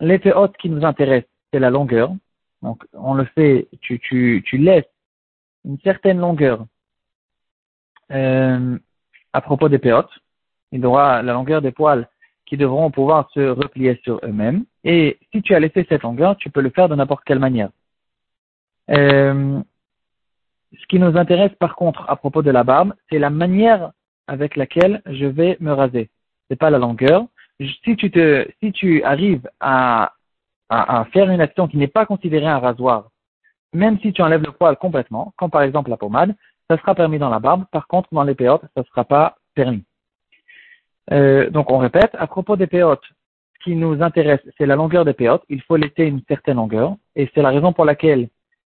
L'effet 0.00 0.32
haute 0.32 0.56
qui 0.58 0.68
nous 0.68 0.84
intéresse, 0.84 1.24
c'est 1.52 1.58
la 1.58 1.70
longueur. 1.70 2.12
Donc, 2.62 2.84
on 2.92 3.14
le 3.14 3.24
fait, 3.24 3.68
tu, 3.80 3.98
tu, 4.00 4.42
tu 4.44 4.58
laisses 4.58 4.88
une 5.64 5.78
certaine 5.80 6.18
longueur 6.18 6.64
euh, 8.12 8.78
à 9.32 9.40
propos 9.40 9.68
des 9.68 9.78
péotes. 9.78 10.10
Il 10.72 10.84
aura 10.84 11.22
la 11.22 11.32
longueur 11.32 11.62
des 11.62 11.72
poils 11.72 12.08
qui 12.46 12.56
devront 12.56 12.90
pouvoir 12.90 13.30
se 13.32 13.40
replier 13.40 14.00
sur 14.02 14.20
eux-mêmes. 14.24 14.64
Et 14.84 15.18
si 15.32 15.42
tu 15.42 15.54
as 15.54 15.60
laissé 15.60 15.86
cette 15.88 16.02
longueur, 16.02 16.36
tu 16.36 16.50
peux 16.50 16.60
le 16.60 16.70
faire 16.70 16.88
de 16.88 16.94
n'importe 16.94 17.24
quelle 17.24 17.38
manière. 17.38 17.70
Euh, 18.90 19.60
ce 20.72 20.86
qui 20.86 20.98
nous 20.98 21.16
intéresse 21.16 21.52
par 21.58 21.76
contre 21.76 22.08
à 22.08 22.16
propos 22.16 22.42
de 22.42 22.50
la 22.50 22.64
barbe, 22.64 22.94
c'est 23.10 23.18
la 23.18 23.30
manière 23.30 23.92
avec 24.26 24.56
laquelle 24.56 25.02
je 25.06 25.26
vais 25.26 25.56
me 25.60 25.72
raser 25.72 26.10
c'est 26.48 26.56
pas 26.56 26.70
la 26.70 26.78
longueur. 26.78 27.26
Si 27.60 27.96
tu 27.96 28.10
te, 28.10 28.46
si 28.62 28.72
tu 28.72 29.02
arrives 29.02 29.48
à, 29.58 30.12
à, 30.68 31.04
faire 31.06 31.30
une 31.30 31.40
action 31.40 31.66
qui 31.66 31.76
n'est 31.76 31.88
pas 31.88 32.06
considérée 32.06 32.46
un 32.46 32.58
rasoir, 32.58 33.10
même 33.72 33.98
si 34.00 34.12
tu 34.12 34.22
enlèves 34.22 34.44
le 34.44 34.52
poil 34.52 34.76
complètement, 34.76 35.32
comme 35.36 35.50
par 35.50 35.62
exemple 35.62 35.90
la 35.90 35.96
pommade, 35.96 36.34
ça 36.70 36.76
sera 36.78 36.94
permis 36.94 37.18
dans 37.18 37.30
la 37.30 37.40
barbe. 37.40 37.64
Par 37.72 37.86
contre, 37.86 38.08
dans 38.12 38.22
les 38.22 38.34
péotes, 38.34 38.62
ça 38.74 38.82
ne 38.82 38.84
sera 38.84 39.04
pas 39.04 39.36
permis. 39.54 39.84
Euh, 41.10 41.50
donc, 41.50 41.70
on 41.70 41.78
répète, 41.78 42.14
à 42.18 42.26
propos 42.26 42.56
des 42.56 42.66
péotes, 42.66 43.04
ce 43.54 43.64
qui 43.64 43.74
nous 43.74 44.02
intéresse, 44.02 44.40
c'est 44.56 44.66
la 44.66 44.76
longueur 44.76 45.04
des 45.04 45.14
péotes. 45.14 45.42
Il 45.48 45.62
faut 45.62 45.76
laisser 45.76 46.04
une 46.04 46.22
certaine 46.28 46.56
longueur, 46.56 46.96
et 47.16 47.30
c'est 47.34 47.42
la 47.42 47.50
raison 47.50 47.72
pour 47.72 47.84
laquelle 47.84 48.28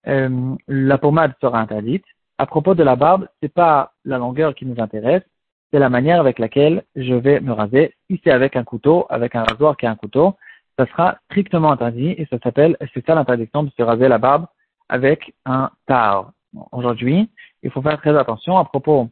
euh, 0.08 0.56
la 0.68 0.98
pommade 0.98 1.34
sera 1.42 1.60
interdite. 1.60 2.06
À 2.38 2.46
propos 2.46 2.76
de 2.76 2.84
la 2.84 2.96
barbe, 2.96 3.28
c'est 3.42 3.54
pas 3.54 3.94
la 4.06 4.18
longueur 4.18 4.56
qui 4.56 4.66
nous 4.66 4.82
intéresse, 4.82 5.24
c'est 5.72 5.80
la 5.80 5.90
manière 5.90 6.20
avec 6.20 6.40
laquelle 6.40 6.84
je 6.96 7.14
vais 7.14 7.40
me 7.40 7.52
raser. 7.52 7.94
C'est 8.24 8.32
avec 8.32 8.56
un 8.56 8.64
couteau, 8.64 9.06
avec 9.10 9.36
un 9.36 9.44
rasoir 9.44 9.78
qui 9.78 9.86
est 9.86 9.90
un 9.90 9.96
couteau, 9.96 10.36
ça 10.78 10.86
sera 10.88 11.18
strictement 11.26 11.72
interdit 11.72 12.16
et 12.18 12.26
ça 12.30 12.38
s'appelle, 12.42 12.78
c'est 12.94 13.06
ça 13.06 13.14
l'interdiction 13.16 13.64
de 13.64 13.72
se 13.78 13.84
raser 13.84 14.08
la 14.08 14.18
barbe 14.18 14.46
avec 14.88 15.34
un 15.46 15.70
tar. 15.88 16.32
Aujourd'hui, 16.72 17.30
il 17.64 17.70
faut 17.70 17.82
faire 17.82 17.98
très 17.98 18.18
attention 18.18 18.58
à 18.58 18.66
propos 18.66 19.10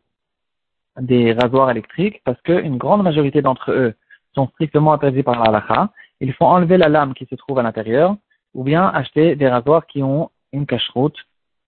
des 0.99 1.33
rasoirs 1.33 1.69
électriques 1.69 2.21
parce 2.23 2.41
qu'une 2.41 2.77
grande 2.77 3.03
majorité 3.03 3.41
d'entre 3.41 3.71
eux 3.71 3.93
sont 4.33 4.47
strictement 4.47 4.93
interdits 4.93 5.23
par 5.23 5.39
la 5.39 5.49
halakha. 5.49 5.89
Il 6.21 6.33
faut 6.33 6.45
enlever 6.45 6.77
la 6.77 6.89
lame 6.89 7.13
qui 7.13 7.25
se 7.25 7.35
trouve 7.35 7.59
à 7.59 7.63
l'intérieur 7.63 8.15
ou 8.53 8.63
bien 8.63 8.87
acheter 8.87 9.35
des 9.35 9.49
rasoirs 9.49 9.85
qui 9.85 10.01
ont 10.01 10.31
une 10.53 10.65
cache-route 10.65 11.17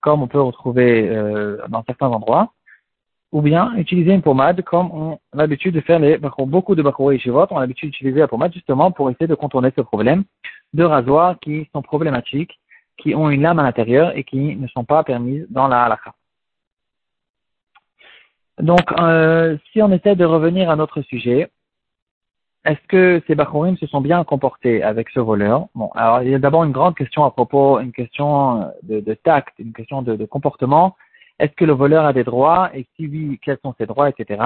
comme 0.02 0.24
on 0.24 0.28
peut 0.28 0.42
retrouver 0.42 1.10
euh, 1.10 1.58
dans 1.68 1.84
certains 1.84 2.08
endroits 2.08 2.54
ou 3.32 3.42
bien 3.42 3.76
utiliser 3.78 4.14
une 4.14 4.22
pommade 4.22 4.64
comme 4.64 4.92
on 4.92 5.14
a 5.34 5.38
l'habitude 5.38 5.76
de 5.76 5.82
faire 5.82 6.00
les 6.00 6.18
beaucoup 6.18 6.76
de 6.76 6.84
et 7.14 7.20
shivot 7.20 7.46
ont 7.52 7.60
l'habitude 7.60 7.92
d'utiliser 7.92 8.20
la 8.20 8.28
pommade 8.28 8.54
justement 8.54 8.92
pour 8.92 9.10
essayer 9.10 9.28
de 9.28 9.36
contourner 9.36 9.72
ce 9.76 9.82
problème 9.82 10.24
de 10.74 10.84
rasoirs 10.84 11.40
qui 11.40 11.70
sont 11.72 11.82
problématiques, 11.82 12.60
qui 12.98 13.14
ont 13.14 13.30
une 13.30 13.44
lame 13.44 13.60
à 13.60 13.64
l'intérieur 13.64 14.18
et 14.18 14.24
qui 14.24 14.56
ne 14.56 14.68
sont 14.68 14.84
pas 14.84 15.04
permises 15.04 15.46
dans 15.50 15.68
la 15.68 15.84
halakha. 15.84 16.14
Donc, 18.60 18.92
euh, 19.00 19.58
si 19.72 19.82
on 19.82 19.92
essaie 19.92 20.16
de 20.16 20.26
revenir 20.26 20.70
à 20.70 20.76
notre 20.76 21.02
sujet, 21.04 21.50
est-ce 22.66 22.86
que 22.90 23.22
ces 23.26 23.36
Bachorim 23.36 23.78
se 23.78 23.88
sont 23.88 24.02
bien 24.02 24.22
comportés 24.26 24.84
avec 24.84 25.10
ce 25.12 25.22
voleur? 25.22 25.68
Bon, 25.76 25.90
alors 25.96 26.24
il 26.24 26.30
y 26.32 26.36
a 26.36 26.40
d'abord 26.40 26.66
une 26.66 26.74
grande 26.74 26.96
question 26.96 27.24
à 27.24 27.32
propos, 27.32 27.80
une 27.80 27.94
question 27.94 28.70
de, 28.84 29.14
tact, 29.14 29.54
une 29.60 29.72
question 29.72 30.02
de 30.02 30.26
comportement 30.26 30.98
est-ce 31.40 31.54
que 31.54 31.66
le 31.66 31.74
voleur 31.74 32.06
a 32.06 32.14
des 32.14 32.24
droits 32.24 32.70
Et 32.74 32.86
si 32.96 33.08
oui, 33.08 33.40
quels 33.44 33.60
sont 33.64 33.74
ses 33.78 33.86
droits, 33.86 34.10
etc. 34.10 34.44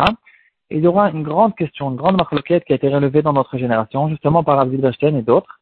il 0.69 0.83
y 0.83 0.87
aura 0.87 1.09
une 1.09 1.23
grande 1.23 1.55
question, 1.55 1.89
une 1.89 1.95
grande 1.95 2.17
marloquette 2.17 2.63
qui 2.65 2.73
a 2.73 2.75
été 2.75 2.89
relevée 2.89 3.21
dans 3.21 3.33
notre 3.33 3.57
génération, 3.57 4.09
justement 4.09 4.43
par 4.43 4.59
Abdul 4.59 4.81
Bachten 4.81 5.15
et 5.15 5.21
d'autres. 5.21 5.59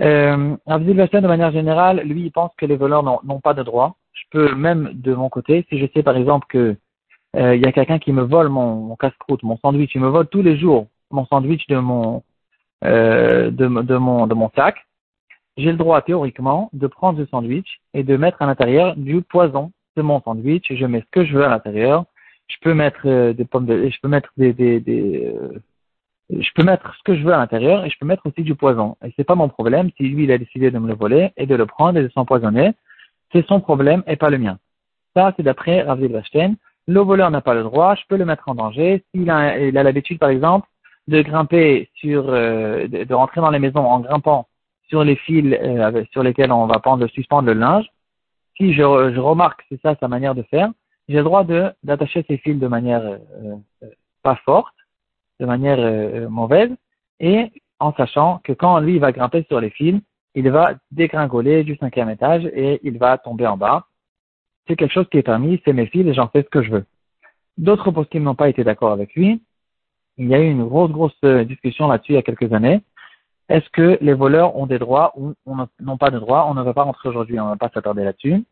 Euh, 0.00 0.56
Abdul 0.66 0.96
de 0.96 1.26
manière 1.26 1.52
générale, 1.52 2.00
lui, 2.04 2.22
il 2.22 2.32
pense 2.32 2.52
que 2.56 2.66
les 2.66 2.76
voleurs 2.76 3.02
n'ont 3.02 3.40
pas 3.40 3.54
de 3.54 3.62
droits. 3.62 3.96
Je 4.12 4.22
peux 4.30 4.54
même, 4.54 4.90
de 4.94 5.14
mon 5.14 5.28
côté, 5.28 5.66
si 5.68 5.78
je 5.78 5.86
sais 5.94 6.02
par 6.02 6.16
exemple 6.16 6.46
que 6.48 6.76
euh, 7.36 7.54
il 7.54 7.62
y 7.62 7.66
a 7.66 7.72
quelqu'un 7.72 7.98
qui 7.98 8.12
me 8.12 8.22
vole 8.22 8.48
mon, 8.48 8.96
casse-croûte, 8.96 9.42
mon 9.42 9.56
sandwich, 9.58 9.94
il 9.94 10.00
me 10.00 10.08
vole 10.08 10.26
tous 10.26 10.42
les 10.42 10.58
jours 10.58 10.86
mon 11.10 11.26
sandwich 11.26 11.66
de 11.66 11.76
mon, 11.76 12.22
euh, 12.84 13.50
de, 13.50 13.66
mon, 13.66 14.26
de 14.26 14.34
mon 14.34 14.50
sac, 14.54 14.86
j'ai 15.56 15.70
le 15.72 15.76
droit 15.76 16.00
théoriquement 16.02 16.70
de 16.72 16.86
prendre 16.86 17.18
ce 17.18 17.28
sandwich 17.30 17.80
et 17.94 18.02
de 18.02 18.16
mettre 18.16 18.40
à 18.42 18.46
l'intérieur 18.46 18.96
du 18.96 19.22
poison 19.22 19.72
mon 20.02 20.20
sandwich. 20.20 20.66
Je 20.70 20.86
mets 20.86 21.00
ce 21.00 21.10
que 21.10 21.24
je 21.24 21.36
veux 21.36 21.44
à 21.44 21.48
l'intérieur. 21.48 22.04
Je 22.48 22.56
peux 22.60 22.74
mettre 22.74 23.00
euh, 23.06 23.32
des 23.32 23.44
pommes 23.44 23.66
de, 23.66 23.88
je 23.88 24.00
peux 24.00 24.08
mettre 24.08 24.30
des, 24.36 24.52
des, 24.52 24.80
euh, 25.24 25.60
je 26.30 26.48
peux 26.54 26.62
mettre 26.62 26.94
ce 26.96 27.02
que 27.04 27.16
je 27.16 27.24
veux 27.24 27.32
à 27.32 27.38
l'intérieur 27.38 27.84
et 27.84 27.90
je 27.90 27.98
peux 27.98 28.06
mettre 28.06 28.26
aussi 28.26 28.42
du 28.42 28.54
poison. 28.54 28.96
Et 29.04 29.12
c'est 29.16 29.24
pas 29.24 29.34
mon 29.34 29.48
problème 29.48 29.90
si 29.96 30.04
lui 30.04 30.24
il 30.24 30.32
a 30.32 30.38
décidé 30.38 30.70
de 30.70 30.78
me 30.78 30.88
le 30.88 30.94
voler 30.94 31.32
et 31.36 31.46
de 31.46 31.54
le 31.54 31.66
prendre 31.66 31.98
et 31.98 32.02
de 32.02 32.08
s'empoisonner. 32.08 32.72
C'est 33.32 33.46
son 33.46 33.60
problème 33.60 34.02
et 34.06 34.16
pas 34.16 34.30
le 34.30 34.38
mien. 34.38 34.58
Ça, 35.14 35.32
c'est 35.36 35.42
d'après 35.42 35.82
Rav 35.82 36.00
Weinstein. 36.00 36.56
Le 36.86 37.00
voleur 37.00 37.30
n'a 37.30 37.40
pas 37.40 37.54
le 37.54 37.62
droit, 37.62 37.94
je 37.94 38.02
peux 38.08 38.16
le 38.16 38.24
mettre 38.24 38.48
en 38.48 38.54
danger. 38.54 39.04
S'il 39.14 39.30
a, 39.30 39.70
l'habitude, 39.70 40.18
par 40.18 40.30
exemple, 40.30 40.68
de 41.08 41.22
grimper 41.22 41.88
sur, 41.94 42.28
euh, 42.28 42.86
de, 42.88 43.14
rentrer 43.14 43.40
dans 43.40 43.50
les 43.50 43.58
maisons 43.58 43.84
en 43.84 44.00
grimpant 44.00 44.48
sur 44.88 45.04
les 45.04 45.16
fils 45.16 45.56
sur 46.10 46.22
lesquels 46.22 46.50
on 46.50 46.66
va 46.66 46.80
prendre, 46.80 47.06
suspendre 47.08 47.46
le 47.46 47.54
linge, 47.54 47.86
si 48.60 48.74
je, 48.74 48.82
je 48.82 49.20
remarque 49.20 49.60
que 49.60 49.66
c'est 49.70 49.80
ça 49.80 49.96
sa 49.98 50.08
manière 50.08 50.34
de 50.34 50.42
faire, 50.42 50.70
j'ai 51.08 51.16
le 51.16 51.24
droit 51.24 51.44
d'attacher 51.82 52.24
ces 52.28 52.36
fils 52.36 52.58
de 52.58 52.68
manière 52.68 53.02
euh, 53.02 53.56
pas 54.22 54.36
forte, 54.44 54.74
de 55.40 55.46
manière 55.46 56.30
mauvaise, 56.30 56.70
et 57.18 57.50
en 57.78 57.94
sachant 57.94 58.40
que 58.44 58.52
quand 58.52 58.78
lui 58.78 58.98
va 58.98 59.10
grimper 59.10 59.44
sur 59.48 59.58
les 59.60 59.70
fils, 59.70 60.00
il 60.34 60.50
va 60.50 60.74
dégringoler 60.90 61.64
du 61.64 61.76
cinquième 61.76 62.10
étage 62.10 62.44
et 62.52 62.80
il 62.82 62.98
va 62.98 63.16
tomber 63.16 63.46
en 63.46 63.56
bas. 63.56 63.86
C'est 64.68 64.76
quelque 64.76 64.92
chose 64.92 65.08
qui 65.10 65.16
est 65.16 65.22
permis, 65.22 65.60
c'est 65.64 65.72
mes 65.72 65.86
fils 65.86 66.06
et 66.06 66.14
j'en 66.14 66.28
fais 66.28 66.42
ce 66.42 66.48
que 66.48 66.62
je 66.62 66.70
veux. 66.70 66.84
D'autres 67.56 67.90
postes 67.90 68.14
n'ont 68.14 68.34
pas 68.34 68.50
été 68.50 68.62
d'accord 68.62 68.92
avec 68.92 69.14
lui, 69.14 69.42
il 70.18 70.28
y 70.28 70.34
a 70.34 70.40
eu 70.40 70.50
une 70.50 70.66
grosse, 70.66 70.90
grosse 70.90 71.16
euh, 71.24 71.44
discussion 71.44 71.88
là-dessus 71.88 72.12
il 72.12 72.16
y 72.16 72.18
a 72.18 72.22
quelques 72.22 72.52
années. 72.52 72.82
Est-ce 73.50 73.68
que 73.70 73.98
les 74.00 74.14
voleurs 74.14 74.56
ont 74.56 74.66
des 74.66 74.78
droits 74.78 75.12
ou 75.16 75.34
n'ont 75.80 75.98
pas 75.98 76.10
de 76.10 76.20
droits? 76.20 76.46
On 76.48 76.54
ne 76.54 76.62
va 76.62 76.72
pas 76.72 76.84
rentrer 76.84 77.08
aujourd'hui, 77.08 77.38
on 77.40 77.46
ne 77.46 77.50
va 77.50 77.56
pas 77.56 77.68
s'attarder 77.74 78.04
là-dessus. 78.04 78.44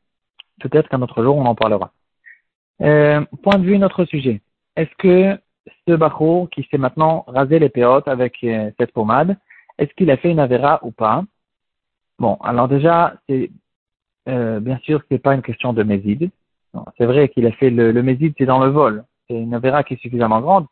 Peut-être 0.61 0.89
qu'un 0.89 1.03
autre 1.03 1.23
jour, 1.23 1.37
on 1.37 1.47
en 1.47 1.55
parlera. 1.55 1.93
Euh, 2.83 3.25
point 3.45 3.59
de 3.59 3.65
vue, 3.65 3.79
notre 3.79 4.05
sujet. 4.07 4.43
Est-ce 4.75 4.91
que 4.99 5.41
ce 5.87 5.95
Bachour 5.95 6.51
qui 6.51 6.67
s'est 6.69 6.79
maintenant 6.79 7.25
rasé 7.29 7.61
les 7.61 7.69
péotes 7.69 8.09
avec 8.09 8.35
euh, 8.43 8.73
cette 8.77 8.93
pommade, 8.93 9.37
est-ce 9.79 9.95
qu'il 9.95 10.11
a 10.11 10.17
fait 10.17 10.33
une 10.33 10.41
avéra 10.41 10.81
ou 10.83 10.91
pas? 10.91 11.23
Bon, 12.19 12.35
alors 12.43 12.67
déjà, 12.67 13.15
c'est 13.29 13.51
euh, 14.29 14.59
bien 14.59 14.79
sûr, 14.79 15.01
c'est 15.09 15.23
pas 15.23 15.35
une 15.35 15.43
question 15.43 15.73
de 15.73 15.85
méside. 15.85 16.31
C'est 16.97 17.07
vrai 17.07 17.29
qu'il 17.29 17.47
a 17.47 17.53
fait 17.53 17.71
le, 17.71 17.93
le 17.93 18.03
méside, 18.03 18.35
c'est 18.37 18.47
dans 18.47 18.63
le 18.63 18.71
vol. 18.71 19.05
C'est 19.29 19.37
une 19.37 19.55
avéra 19.55 19.85
qui 19.85 19.95
est 19.95 20.03
suffisamment 20.03 20.41
grande. 20.41 20.67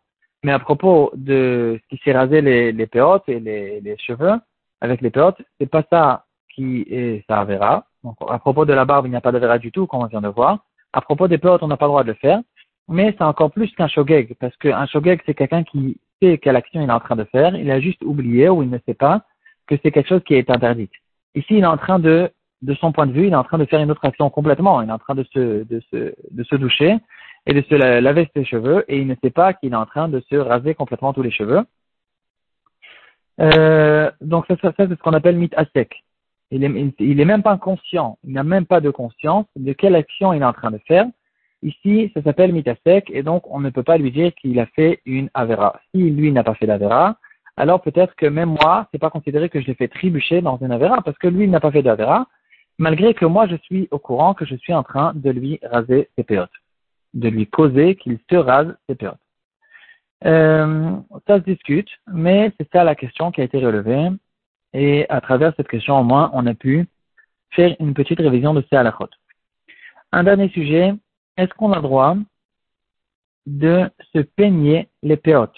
Mais 0.46 0.52
à 0.52 0.60
propos 0.60 1.10
de 1.16 1.76
ce 1.82 1.88
qui 1.88 2.00
s'est 2.04 2.12
rasé 2.12 2.40
les, 2.40 2.70
les 2.70 2.86
péotes 2.86 3.28
et 3.28 3.40
les, 3.40 3.80
les 3.80 3.98
cheveux 3.98 4.34
avec 4.80 5.00
les 5.00 5.10
péotes, 5.10 5.42
c'est 5.58 5.68
pas 5.68 5.82
ça 5.90 6.24
qui 6.54 6.86
est 6.88 7.24
ça 7.28 7.42
verra. 7.42 7.84
Donc, 8.04 8.14
à 8.28 8.38
propos 8.38 8.64
de 8.64 8.72
la 8.72 8.84
barbe, 8.84 9.06
il 9.06 9.10
n'y 9.10 9.16
a 9.16 9.20
pas 9.20 9.32
de 9.32 9.38
verra 9.38 9.58
du 9.58 9.72
tout, 9.72 9.88
comme 9.88 10.04
on 10.04 10.06
vient 10.06 10.20
de 10.20 10.28
voir. 10.28 10.60
À 10.92 11.00
propos 11.00 11.26
des 11.26 11.38
péotes, 11.38 11.64
on 11.64 11.66
n'a 11.66 11.76
pas 11.76 11.86
le 11.86 11.90
droit 11.90 12.04
de 12.04 12.12
le 12.12 12.14
faire. 12.14 12.38
Mais 12.86 13.12
c'est 13.18 13.24
encore 13.24 13.50
plus 13.50 13.72
qu'un 13.74 13.88
shogeg, 13.88 14.36
parce 14.38 14.56
qu'un 14.58 14.86
shogeg, 14.86 15.20
c'est 15.26 15.34
quelqu'un 15.34 15.64
qui 15.64 15.98
sait 16.22 16.38
quelle 16.38 16.54
action 16.54 16.80
il 16.80 16.88
est 16.88 16.92
en 16.92 17.00
train 17.00 17.16
de 17.16 17.24
faire, 17.24 17.56
il 17.56 17.68
a 17.68 17.80
juste 17.80 18.04
oublié 18.04 18.48
ou 18.48 18.62
il 18.62 18.70
ne 18.70 18.78
sait 18.86 18.94
pas 18.94 19.22
que 19.66 19.74
c'est 19.82 19.90
quelque 19.90 20.10
chose 20.10 20.22
qui 20.24 20.34
est 20.34 20.48
interdit. 20.48 20.90
Ici, 21.34 21.54
il 21.58 21.64
est 21.64 21.74
en 21.76 21.76
train 21.76 21.98
de, 21.98 22.30
de 22.62 22.74
son 22.74 22.92
point 22.92 23.08
de 23.08 23.12
vue, 23.12 23.26
il 23.26 23.32
est 23.32 23.42
en 23.42 23.42
train 23.42 23.58
de 23.58 23.64
faire 23.64 23.80
une 23.80 23.90
autre 23.90 24.04
action 24.04 24.30
complètement. 24.30 24.80
Il 24.80 24.90
est 24.90 24.92
en 24.92 24.98
train 25.00 25.16
de 25.16 25.24
se, 25.24 25.64
de 25.64 25.80
se, 25.90 26.14
de 26.30 26.44
se 26.44 26.54
doucher 26.54 26.98
et 27.46 27.54
de 27.54 27.62
se 27.62 27.74
laver 27.74 28.28
ses 28.34 28.44
cheveux 28.44 28.84
et 28.88 28.98
il 28.98 29.06
ne 29.06 29.14
sait 29.22 29.30
pas 29.30 29.54
qu'il 29.54 29.72
est 29.72 29.76
en 29.76 29.86
train 29.86 30.08
de 30.08 30.20
se 30.28 30.36
raser 30.36 30.74
complètement 30.74 31.12
tous 31.12 31.22
les 31.22 31.30
cheveux. 31.30 31.60
Euh, 33.40 34.10
donc 34.20 34.46
ça, 34.48 34.56
c'est 34.76 34.88
ce 34.88 34.94
qu'on 34.94 35.12
appelle 35.12 35.36
mit 35.36 35.50
sec. 35.74 36.04
Il 36.50 36.64
est, 36.64 36.94
il 37.00 37.20
est 37.20 37.24
même 37.24 37.42
pas 37.42 37.56
conscient, 37.58 38.18
il 38.24 38.32
n'a 38.32 38.44
même 38.44 38.66
pas 38.66 38.80
de 38.80 38.90
conscience 38.90 39.46
de 39.56 39.72
quelle 39.72 39.96
action 39.96 40.32
il 40.32 40.42
est 40.42 40.44
en 40.46 40.52
train 40.52 40.70
de 40.70 40.78
faire. 40.86 41.06
Ici, 41.62 42.10
ça 42.14 42.22
s'appelle 42.22 42.52
mit 42.52 42.64
sec 42.84 43.10
et 43.12 43.22
donc 43.22 43.44
on 43.48 43.60
ne 43.60 43.70
peut 43.70 43.82
pas 43.82 43.98
lui 43.98 44.10
dire 44.10 44.34
qu'il 44.34 44.58
a 44.58 44.66
fait 44.66 45.00
une 45.06 45.30
avera. 45.34 45.80
Si 45.94 46.10
lui 46.10 46.32
n'a 46.32 46.44
pas 46.44 46.54
fait 46.54 46.66
l'avera, 46.66 47.16
alors 47.56 47.80
peut-être 47.80 48.14
que 48.16 48.26
même 48.26 48.56
moi, 48.60 48.88
c'est 48.90 48.98
pas 48.98 49.10
considéré 49.10 49.48
que 49.48 49.60
je 49.60 49.66
l'ai 49.66 49.74
fait 49.74 49.88
trébucher 49.88 50.40
dans 50.40 50.58
une 50.58 50.72
avera 50.72 51.00
parce 51.02 51.18
que 51.18 51.28
lui 51.28 51.48
n'a 51.48 51.60
pas 51.60 51.70
fait 51.70 51.82
d'avera, 51.82 52.26
malgré 52.78 53.14
que 53.14 53.24
moi 53.24 53.46
je 53.46 53.56
suis 53.56 53.88
au 53.90 53.98
courant 53.98 54.34
que 54.34 54.44
je 54.44 54.56
suis 54.56 54.74
en 54.74 54.82
train 54.82 55.12
de 55.14 55.30
lui 55.30 55.60
raser 55.62 56.08
ses 56.16 56.24
péotes 56.24 56.50
de 57.16 57.28
lui 57.28 57.46
causer 57.46 57.96
qu'il 57.96 58.18
se 58.30 58.36
rase 58.36 58.76
ses 58.88 58.94
péotes. 58.94 59.18
Euh, 60.24 60.92
ça 61.26 61.38
se 61.38 61.44
discute, 61.44 61.88
mais 62.06 62.52
c'est 62.58 62.70
ça 62.72 62.84
la 62.84 62.94
question 62.94 63.32
qui 63.32 63.40
a 63.40 63.44
été 63.44 63.58
relevée. 63.58 64.08
Et 64.72 65.06
à 65.08 65.20
travers 65.20 65.54
cette 65.56 65.68
question, 65.68 65.98
au 65.98 66.04
moins, 66.04 66.30
on 66.34 66.46
a 66.46 66.54
pu 66.54 66.86
faire 67.50 67.74
une 67.80 67.94
petite 67.94 68.18
révision 68.18 68.52
de 68.52 68.62
ces 68.68 68.76
halakhot. 68.76 69.08
Un 70.12 70.24
dernier 70.24 70.48
sujet, 70.50 70.94
est-ce 71.36 71.52
qu'on 71.54 71.72
a 71.72 71.76
le 71.76 71.82
droit 71.82 72.16
de 73.46 73.90
se 74.12 74.18
peigner 74.18 74.88
les 75.02 75.16
péotes? 75.16 75.56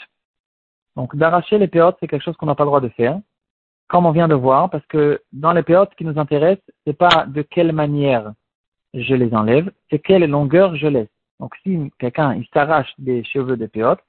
Donc, 0.95 1.17
d'arracher 1.17 1.59
les 1.59 1.69
péotes, 1.69 1.97
c'est 1.99 2.07
quelque 2.07 2.25
chose 2.25 2.37
qu'on 2.37 2.47
n'a 2.47 2.55
pas 2.55 2.65
le 2.65 2.69
droit 2.71 2.81
de 2.81 2.89
faire, 2.91 3.19
comme 3.89 4.07
on 4.07 4.13
vient 4.13 4.29
de 4.29 4.35
voir, 4.35 4.71
parce 4.71 4.87
que 4.87 5.21
dans 5.33 5.53
les 5.53 5.63
péotes, 5.63 5.91
ce 5.91 5.97
qui 5.97 6.05
nous 6.05 6.19
intéresse, 6.19 6.59
c'est 6.87 6.97
pas 6.97 7.27
de 7.27 7.43
quelle 7.43 7.73
manière 7.73 8.33
je 8.95 9.15
les 9.15 9.35
enlève, 9.35 9.71
c'est 9.91 9.99
quelle 9.99 10.29
longueur 10.29 10.77
je 10.77 10.87
laisse. 10.87 11.09
Donc 11.41 11.55
si 11.63 11.91
quelqu'un 11.99 12.35
il 12.35 12.47
s'arrache 12.53 12.93
des 12.99 13.25
cheveux 13.25 13.57
de 13.57 13.67
péotes, 13.67 14.01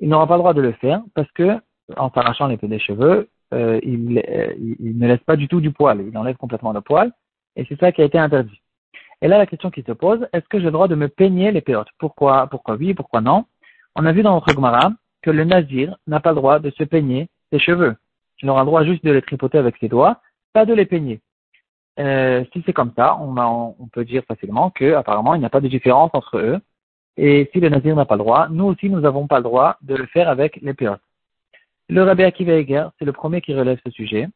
il 0.00 0.08
n'aura 0.08 0.26
pas 0.26 0.34
le 0.34 0.40
droit 0.40 0.54
de 0.54 0.62
le 0.62 0.72
faire 0.72 1.02
parce 1.14 1.30
que 1.32 1.58
en 1.96 2.10
s'arrachant 2.10 2.46
les 2.46 2.56
des 2.56 2.78
cheveux, 2.78 3.28
euh, 3.52 3.78
il, 3.82 4.18
euh, 4.28 4.54
il, 4.58 4.98
ne 4.98 5.06
laisse 5.06 5.22
pas 5.24 5.36
du 5.36 5.46
tout 5.48 5.60
du 5.60 5.72
poil, 5.72 6.00
il 6.00 6.16
enlève 6.16 6.36
complètement 6.36 6.72
le 6.72 6.80
poil 6.80 7.12
et 7.56 7.66
c'est 7.68 7.78
ça 7.78 7.92
qui 7.92 8.00
a 8.00 8.04
été 8.04 8.18
interdit. 8.18 8.60
Et 9.20 9.28
là 9.28 9.38
la 9.38 9.46
question 9.46 9.70
qui 9.70 9.82
se 9.82 9.92
pose, 9.92 10.26
est-ce 10.32 10.48
que 10.48 10.58
j'ai 10.58 10.66
le 10.66 10.70
droit 10.70 10.88
de 10.88 10.94
me 10.94 11.08
peigner 11.08 11.52
les 11.52 11.60
péotes? 11.60 11.88
Pourquoi 11.98 12.46
Pourquoi 12.48 12.76
oui 12.76 12.94
Pourquoi 12.94 13.20
non? 13.20 13.44
On 13.94 14.06
a 14.06 14.12
vu 14.12 14.22
dans 14.22 14.34
notre 14.34 14.52
Gemara 14.52 14.92
que 15.20 15.30
le 15.30 15.44
nazir 15.44 15.96
n'a 16.06 16.20
pas 16.20 16.30
le 16.30 16.36
droit 16.36 16.58
de 16.58 16.70
se 16.70 16.84
peigner 16.84 17.28
ses 17.52 17.58
cheveux. 17.58 17.96
Il 18.42 18.50
aura 18.50 18.62
le 18.62 18.66
droit 18.66 18.84
juste 18.84 19.04
de 19.04 19.12
les 19.12 19.22
tripoter 19.22 19.58
avec 19.58 19.76
ses 19.76 19.88
doigts, 19.88 20.20
pas 20.52 20.66
de 20.66 20.74
les 20.74 20.86
peigner. 20.86 21.20
Euh, 21.98 22.44
si 22.52 22.62
c'est 22.64 22.72
comme 22.72 22.92
ça, 22.96 23.18
on, 23.20 23.36
on 23.78 23.86
peut 23.88 24.04
dire 24.04 24.22
facilement 24.26 24.70
que 24.70 24.94
apparemment 24.94 25.34
il 25.34 25.40
n'y 25.40 25.44
a 25.46 25.50
pas 25.50 25.60
de 25.60 25.68
différence 25.68 26.10
entre 26.14 26.38
eux. 26.38 26.58
Et 27.18 27.50
si 27.52 27.60
le 27.60 27.68
nazir 27.68 27.94
n'a 27.94 28.06
pas 28.06 28.14
le 28.14 28.20
droit, 28.20 28.48
nous 28.48 28.64
aussi 28.64 28.88
nous 28.88 29.00
n'avons 29.00 29.26
pas 29.26 29.38
le 29.38 29.44
droit 29.44 29.76
de 29.82 29.94
le 29.94 30.06
faire 30.06 30.28
avec 30.28 30.56
les 30.62 30.72
péotes. 30.72 31.02
Le 31.90 32.02
Rabbi 32.02 32.22
Akiva 32.22 32.54
Eger, 32.54 32.86
c'est 32.98 33.04
le 33.04 33.12
premier 33.12 33.42
qui 33.42 33.54
relève 33.54 33.78
ce 33.84 33.90
sujet. 33.90 34.28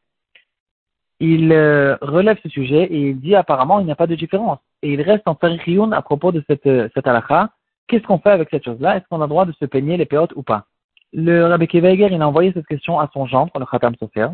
Il 1.19 1.51
euh, 1.51 1.97
relève 2.01 2.37
ce 2.43 2.49
sujet 2.49 2.83
et 2.83 3.09
il 3.09 3.19
dit 3.19 3.33
apparemment 3.33 3.79
il 3.79 3.85
n'y 3.87 3.91
a 3.91 3.95
pas 3.95 4.05
de 4.05 4.13
différence. 4.13 4.59
Et 4.83 4.93
il 4.93 5.01
reste 5.01 5.27
en 5.27 5.35
Sarikhiyoun 5.41 5.93
à 5.93 6.03
propos 6.03 6.31
de 6.31 6.43
cette, 6.47 6.69
cette 6.93 7.07
halakha. 7.07 7.49
Qu'est-ce 7.87 8.03
qu'on 8.03 8.19
fait 8.19 8.29
avec 8.29 8.49
cette 8.51 8.65
chose-là? 8.65 8.97
Est-ce 8.97 9.05
qu'on 9.09 9.21
a 9.21 9.25
le 9.25 9.29
droit 9.29 9.45
de 9.45 9.53
se 9.53 9.65
peigner 9.65 9.97
les 9.97 10.05
péotes 10.05 10.33
ou 10.35 10.43
pas? 10.43 10.65
Le 11.13 11.47
Rabbi 11.47 11.63
Akiva 11.63 11.89
Eger, 11.89 12.09
il 12.11 12.21
a 12.21 12.27
envoyé 12.27 12.51
cette 12.51 12.67
question 12.67 12.99
à 12.99 13.09
son 13.11 13.25
gendre, 13.25 13.51
le 13.57 13.65
Khatam 13.65 13.95
Sofer. 13.95 14.27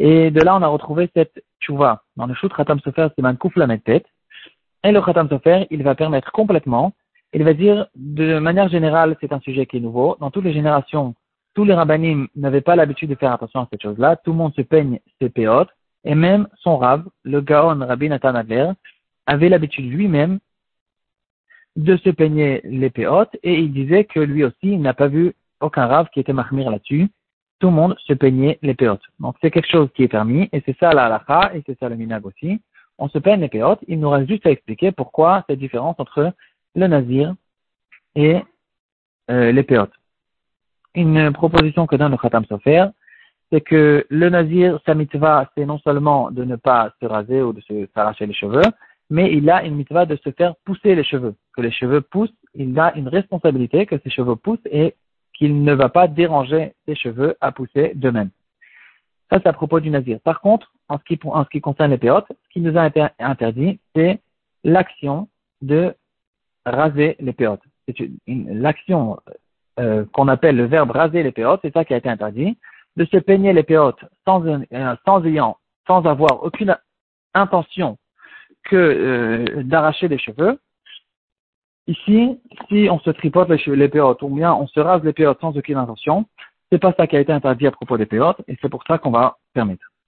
Et 0.00 0.30
de 0.30 0.40
là, 0.40 0.56
on 0.56 0.62
a 0.62 0.68
retrouvé 0.68 1.10
cette 1.12 1.42
tchouva. 1.60 2.04
Dans 2.16 2.26
le 2.26 2.34
shoot 2.34 2.52
Khatam 2.54 2.78
Sofer, 2.80 3.08
c'est 3.14 3.22
Mankouf 3.22 3.56
la 3.56 3.66
tête. 3.78 4.06
Et 4.84 4.92
le 4.92 5.02
Khatam 5.02 5.28
Sofer, 5.28 5.66
il 5.70 5.82
va 5.82 5.96
permettre 5.96 6.30
complètement, 6.30 6.92
il 7.32 7.42
va 7.42 7.52
dire, 7.52 7.88
de 7.96 8.38
manière 8.38 8.68
générale, 8.68 9.16
c'est 9.20 9.32
un 9.32 9.40
sujet 9.40 9.66
qui 9.66 9.78
est 9.78 9.80
nouveau. 9.80 10.16
Dans 10.20 10.30
toutes 10.30 10.44
les 10.44 10.52
générations, 10.52 11.16
tous 11.54 11.64
les 11.64 11.74
rabbinim 11.74 12.28
n'avaient 12.36 12.60
pas 12.60 12.76
l'habitude 12.76 13.10
de 13.10 13.16
faire 13.16 13.32
attention 13.32 13.60
à 13.60 13.68
cette 13.70 13.82
chose-là. 13.82 14.14
Tout 14.16 14.30
le 14.30 14.36
monde 14.36 14.54
se 14.54 14.62
peigne 14.62 15.00
ses 15.20 15.30
péotes. 15.30 15.70
Et 16.04 16.14
même 16.14 16.46
son 16.58 16.78
rab, 16.78 17.04
le 17.24 17.40
Gaon 17.40 17.84
Rabbi 17.84 18.08
Nathan 18.08 18.36
Adler, 18.36 18.70
avait 19.26 19.48
l'habitude 19.48 19.90
lui-même 19.90 20.38
de 21.74 21.96
se 21.96 22.10
peigner 22.10 22.60
les 22.62 22.88
péotes. 22.88 23.36
Et 23.42 23.58
il 23.58 23.72
disait 23.72 24.04
que 24.04 24.20
lui 24.20 24.44
aussi, 24.44 24.56
il 24.62 24.80
n'a 24.80 24.94
pas 24.94 25.08
vu 25.08 25.34
aucun 25.60 25.86
rab 25.88 26.08
qui 26.10 26.20
était 26.20 26.32
mahmir 26.32 26.70
là-dessus 26.70 27.08
tout 27.58 27.68
le 27.68 27.74
monde 27.74 27.96
se 28.06 28.12
peignait 28.12 28.58
les 28.62 28.74
péotes. 28.74 29.02
Donc 29.20 29.36
c'est 29.40 29.50
quelque 29.50 29.70
chose 29.70 29.88
qui 29.94 30.04
est 30.04 30.08
permis, 30.08 30.48
et 30.52 30.62
c'est 30.64 30.76
ça 30.78 30.92
la 30.92 31.06
halakha, 31.06 31.52
et 31.54 31.62
c'est 31.66 31.78
ça 31.78 31.88
le 31.88 31.96
minag 31.96 32.24
aussi. 32.26 32.60
On 32.98 33.08
se 33.08 33.18
peigne 33.18 33.40
les 33.40 33.48
péotes, 33.48 33.80
il 33.86 34.00
nous 34.00 34.10
reste 34.10 34.28
juste 34.28 34.46
à 34.46 34.50
expliquer 34.50 34.92
pourquoi 34.92 35.44
cette 35.48 35.58
différence 35.58 35.96
entre 35.98 36.32
le 36.74 36.86
nazir 36.86 37.34
et 38.14 38.36
euh, 39.30 39.52
les 39.52 39.62
péotes. 39.62 39.92
Une 40.94 41.32
proposition 41.32 41.86
que 41.86 41.96
donne 41.96 42.12
le 42.12 42.18
Khatam 42.18 42.44
Sofer, 42.46 42.86
c'est 43.50 43.60
que 43.60 44.04
le 44.08 44.28
nazir, 44.28 44.80
sa 44.84 44.94
mitva, 44.94 45.50
c'est 45.56 45.64
non 45.64 45.78
seulement 45.78 46.30
de 46.30 46.44
ne 46.44 46.56
pas 46.56 46.92
se 47.00 47.06
raser 47.06 47.42
ou 47.42 47.52
de 47.52 47.60
se 47.62 47.86
s'arracher 47.94 48.26
les 48.26 48.34
cheveux, 48.34 48.64
mais 49.10 49.32
il 49.32 49.48
a 49.48 49.64
une 49.64 49.76
mitva 49.76 50.06
de 50.06 50.16
se 50.16 50.30
faire 50.32 50.54
pousser 50.64 50.94
les 50.94 51.04
cheveux. 51.04 51.34
Que 51.54 51.62
les 51.62 51.70
cheveux 51.70 52.00
poussent, 52.00 52.34
il 52.54 52.78
a 52.78 52.96
une 52.96 53.08
responsabilité 53.08 53.86
que 53.86 53.96
ces 54.02 54.10
cheveux 54.10 54.36
poussent 54.36 54.58
et 54.70 54.94
qu'il 55.38 55.62
ne 55.62 55.72
va 55.72 55.88
pas 55.88 56.08
déranger 56.08 56.74
ses 56.86 56.96
cheveux 56.96 57.36
à 57.40 57.52
pousser 57.52 57.92
d'eux-mêmes. 57.94 58.30
Ça, 59.30 59.38
c'est 59.42 59.48
à 59.48 59.52
propos 59.52 59.78
du 59.78 59.90
nazir. 59.90 60.18
Par 60.20 60.40
contre, 60.40 60.72
en 60.88 60.98
ce 60.98 61.04
qui, 61.04 61.60
concerne 61.60 61.90
les 61.90 61.98
péotes, 61.98 62.26
ce 62.28 62.48
qui 62.52 62.60
nous 62.60 62.76
a 62.76 62.86
été 62.86 63.06
interdit, 63.18 63.78
c'est 63.94 64.20
l'action 64.64 65.28
de 65.62 65.94
raser 66.66 67.16
les 67.20 67.32
péotes. 67.32 67.62
c'est 67.86 68.10
l'action 68.26 69.18
euh, 69.78 70.04
qu'on 70.12 70.28
appelle 70.28 70.56
le 70.56 70.64
verbe 70.64 70.90
raser 70.90 71.22
les 71.22 71.32
péotes, 71.32 71.60
c'est 71.62 71.72
ça 71.72 71.84
qui 71.84 71.94
a 71.94 71.98
été 71.98 72.08
interdit, 72.08 72.58
de 72.96 73.04
se 73.04 73.18
peigner 73.18 73.52
les 73.52 73.62
péotes 73.62 74.04
sans, 74.26 74.44
euh, 74.44 75.24
ayant, 75.24 75.56
sans 75.86 76.04
avoir 76.04 76.42
aucune 76.42 76.76
intention 77.34 77.96
que 78.64 78.76
euh, 78.76 79.62
d'arracher 79.62 80.08
les 80.08 80.18
cheveux. 80.18 80.58
Ici, 81.88 82.38
si 82.68 82.88
on 82.90 82.98
se 82.98 83.08
tripote 83.08 83.48
les, 83.48 83.76
les 83.76 83.88
péotes, 83.88 84.20
ou 84.20 84.28
bien 84.28 84.52
on 84.52 84.66
se 84.66 84.78
rase 84.78 85.02
les 85.04 85.14
péotes 85.14 85.40
sans 85.40 85.56
aucune 85.56 85.78
intention, 85.78 86.26
c'est 86.70 86.78
pas 86.78 86.92
ça 86.92 87.06
qui 87.06 87.16
a 87.16 87.20
été 87.20 87.32
interdit 87.32 87.66
à 87.66 87.70
propos 87.70 87.96
des 87.96 88.04
péotes, 88.04 88.40
et 88.46 88.58
c'est 88.60 88.68
pour 88.68 88.84
ça 88.86 88.98
qu'on 88.98 89.10
va 89.10 89.38
permettre. 89.54 89.90